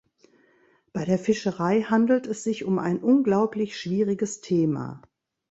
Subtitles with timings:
[0.93, 5.03] Bei der Fischerei handelt es sich um ein unglaublich schwieriges Thema.